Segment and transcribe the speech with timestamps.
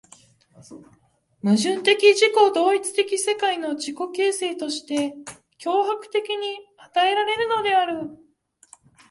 [1.43, 5.13] 矛盾的自己同一的世界の自己形成として
[5.59, 8.17] 強迫的に与えられるのである。